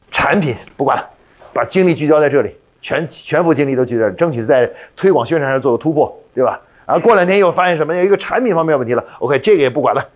[0.09, 1.07] 产品不管了，
[1.53, 2.55] 把精力聚焦在这里。
[2.81, 6.61] 全全副精力都聚这，争取在推广宣传上做个突破，对吧？
[6.85, 7.95] 然后过两天又发现什么？
[7.95, 10.07] 有一个产品方面问题了，OK，这个也不管了，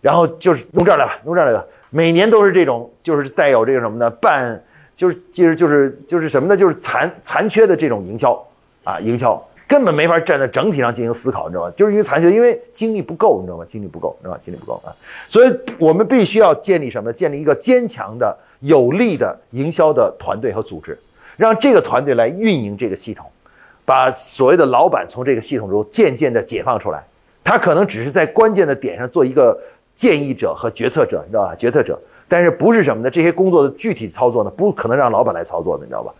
[0.00, 1.64] 然后就是弄这儿来吧，弄这儿来吧。
[1.90, 4.10] 每年都是这种，就是带有这个什么呢？
[4.10, 4.64] 半
[4.96, 6.56] 就是其实就是就是什么呢？
[6.56, 8.42] 就是残残缺的这种营销
[8.82, 11.72] 啊，营销根本没法站在整体上进行思考，你知道吗？
[11.76, 13.64] 就是因为残缺，因为精力不够，你知道吗？
[13.66, 14.38] 精力不够，知道吧？
[14.40, 14.94] 精力不够啊，
[15.28, 17.12] 所以我们必须要建立什么？
[17.12, 20.98] 建立一个坚强的、有力的营销的团队和组织。
[21.36, 23.30] 让这个团队来运营这个系统，
[23.84, 27.04] 把所谓的老板从这个系统中渐渐的解放出来。
[27.44, 29.60] 他可能只是在关键的点上做一个
[29.94, 31.54] 建议者和决策者，你知道吧？
[31.54, 33.10] 决策者，但是不是什么呢？
[33.10, 36.12] 这些工作的具体操作呢，不可能让老板来操作的，你知道吧？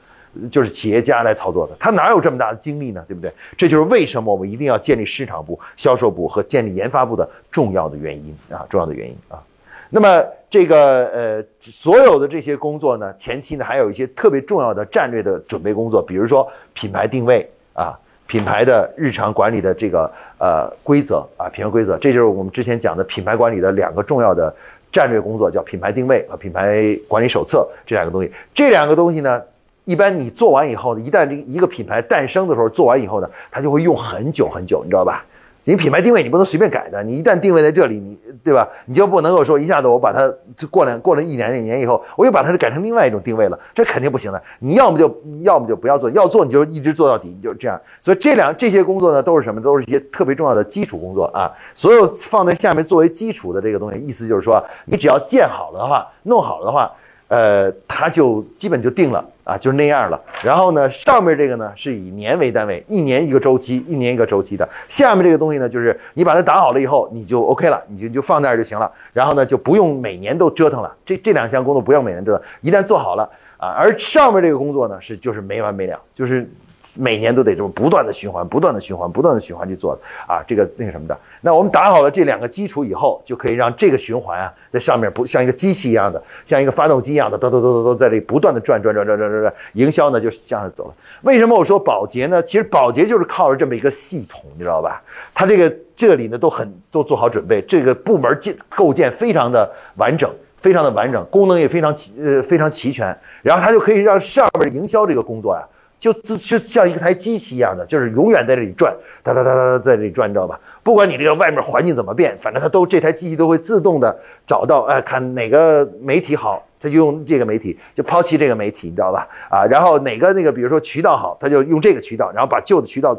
[0.51, 1.75] 就是企业家来操作的。
[1.79, 3.05] 他哪有这么大的精力呢？
[3.09, 3.33] 对不对？
[3.57, 8.65] 这就是为什么我们一定要建立市场部、销售部和建立研发部的重要的原因啊！
[8.69, 9.43] 重要的原因啊！
[9.91, 10.25] 那么。
[10.49, 24.55] 这个呃，所有的这些工作呢，前期呢还有一些特别重要的战略的准备工作，比如说品牌定位啊，品牌的日常管理的这个呃规则啊，品牌规则，这就是我们之前讲的品牌管理的两个重要的
[24.93, 28.33] 战略工作，叫品牌定位和品牌管理手册这两个东西。
[28.55, 29.43] 这两个东西呢，
[29.85, 35.25] 一般你做完以后呢，一旦这一个品牌诞生的时候做完以后呢，它就会用很久很久，你知道吧？
[35.67, 38.69] 你品牌定位你不能随便改的，你一旦定位在这里，你对吧？
[38.87, 44.41] 你就不能够说一下子我把它就过两过了一年一年以后，我又把它改成另外一种定位了，这肯定不行的。
[44.61, 47.81] 你要么就要么就不要做，要做你就一直做到底，你就这样。
[48.01, 49.61] 所以这两这些工作呢，都是什么？
[49.61, 51.51] 都是一些特别重要的基础工作啊。
[51.75, 56.93] 所有放在下面作为基础的这个东西，意思就是说，你只要建好了的话，弄好了的话，
[57.27, 60.21] 呃，它就基本就定了啊，就是那样了。
[60.43, 64.69] 然后呢，上面这个呢是以年为单位，一年一个周期，一年一个周期的。
[64.89, 68.91] 下面这个东西呢，就是你把它打好了以后，你就 OK 了，你就就放那儿就行了。
[69.13, 70.93] 然后呢，就不用每年都折腾了。
[71.05, 73.23] 这这两项工作不用每年折腾，一旦做好了
[73.57, 76.51] 啊，而上面这个工作呢是就是没完没了，就是。
[76.99, 81.19] 每年都得这么不断的循环，不断的循环，不断的循环去做啊，这个那个什么的。
[81.41, 90.95] 那我们打好了这两个基础以后，就可以让这个循环啊，在上面不像一个机器一样的，像一个发动机一样的，咚咚咚咚咚在这里不断的转转转转转转转，营销呢就向上走了。
[91.23, 92.43] 为什么我说保洁呢？
[92.43, 95.03] 其实保洁就是靠着这么一个系统，你知道吧？
[95.35, 105.63] 它这个这里呢都很都做好准备，这个部门建构建非常的完整，非常的完整，功能也非常齐呃非常齐全，然后它就可以让上面营销这个工作呀。
[105.99, 110.61] 就自是像一台机器一样的，就是永远在这里转，哒哒哒哒哒在这里转，你知道吧？
[110.83, 114.17] 不管你这个外面环境怎么变，反正它都这台机器都会自动的
[114.47, 119.27] 找到，哎，看哪个媒体好，它就用这个媒体，就抛弃这个媒体，你知道吧？
[119.51, 123.19] 啊，然后哪个那个，比如说渠道好，它就用这个渠道，然后把旧的渠道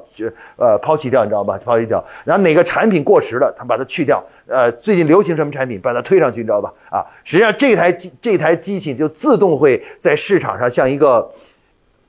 [0.56, 1.60] 呃抛弃掉，你知道吧？
[1.66, 2.02] 抛弃掉。
[2.24, 4.24] 然后哪个产品过时了，它把它去掉。
[4.48, 6.72] 呃，最近流行什么产品，把它推上去，你知道吧？
[6.90, 11.30] 啊，实际上这台机这台机器就自动会在市场上像一个。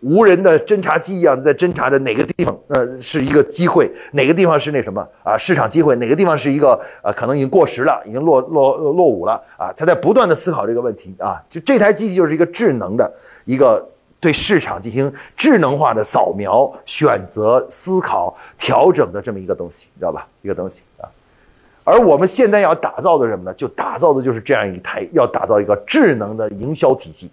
[0.01, 5.37] 无人的侦察机一样在侦察着哪个地方，呃，是一个机会，哪个地方是那什么啊？
[5.37, 9.73] 市场机会，哪个地方是一个呃，可能已经过时了，已经落落落伍了啊？
[9.77, 13.13] 他在不断的思考这个问题啊，就这台机器就是一个智能的
[13.45, 13.85] 一个
[14.21, 20.27] 对市场进行智能化的扫描、选择、思考、调整的这么一个东西，知道吧？
[20.43, 21.11] 一个东西啊。
[21.83, 23.55] 而我们现在要打造的什么呢？
[23.55, 27.31] 就打造的就是这样一台，要打造一个智能的营销体系。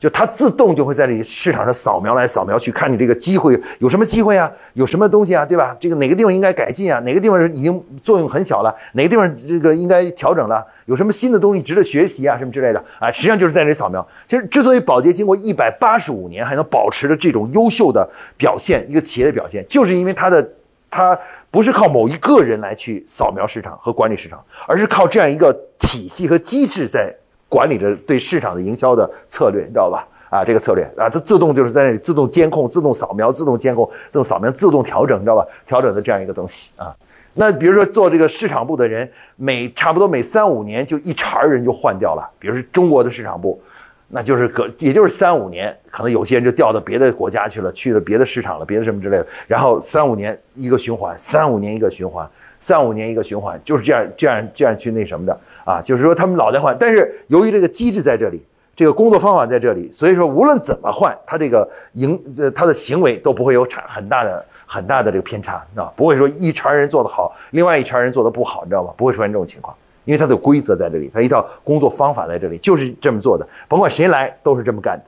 [0.00, 5.74] 就它自动就会在这里市场上扫描来扫描去，看你这个机会有什么机会啊，有什么东西啊，对吧？
[5.80, 7.00] 这个哪个地方应该改进啊？
[7.00, 8.74] 哪个地方已经作用很小了？
[8.92, 10.62] 哪个地方这个应该调整了？
[10.84, 12.36] 有什么新的东西值得学习啊？
[12.36, 13.10] 什么之类的啊？
[13.10, 14.06] 实际上就是在这扫描。
[14.28, 20.46] 其实之所以宝洁经过一百八十五年还能保持着这种优秀的表现，一个企业的表现，就是因为它的
[20.90, 21.18] 它
[21.50, 27.14] 不是靠某一个人来去扫描市场和管理市场，而是靠这样一个体系和机制在。
[27.54, 30.04] 管理着对市场的营销的策略，你知道吧？
[30.28, 35.46] 啊，这个策略啊，它自动就是在那里自动监控、自动扫描、自动监控、自动扫描、自动调整，你知道吧？
[35.64, 36.92] 调整的这样一个东西啊。
[37.34, 42.28] 那比如说做这个市场部的人，每差不多每三五年就一茬人就换掉了。
[42.40, 43.62] 比如说中国的市场部，
[44.08, 49.26] 那就是隔也就是三五年，可能有些人就调到别的国家去了，去了别的市场了，别的什么之类的。
[49.46, 52.28] 然后三五年一个循环，三五年一个循环。
[52.60, 55.80] 三五年一个循环，就是这样，这样，这样去那什么的啊？
[55.82, 58.42] 就是说他们老在换，但是由于这个机制在这里，
[58.76, 68.92] 这个工作方法在这里，所以说无论怎么换，他这个营呃他的行为都不会有产很大的很大的这个偏差，知道不会说一茬人做得好，另外一茬人做得不好，你知道吗？
[68.96, 75.00] 不会出现这种情况，因为它的规则在这里，它一套工作方法在这里，就是这么做的，甭管谁来都是这么干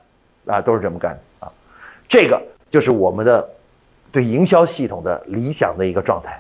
[0.45, 1.53] 的，啊，都是这么干的啊。
[2.09, 2.41] 这个
[2.71, 3.49] 就是我们的
[4.13, 6.33] 对营销系统的理想的一个状态。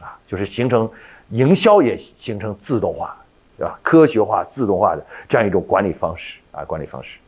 [0.00, 0.90] 啊就是形成
[1.30, 3.16] 营销也形成自动化，
[3.56, 3.78] 对吧？
[3.82, 7.18] 科学化、自动化的这样一种管理方式啊，管理方式。